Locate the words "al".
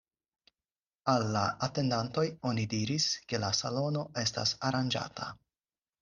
1.11-1.25